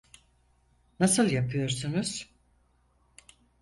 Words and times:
Nasıl 0.99 1.29
yapıyorsunuz? 1.31 2.29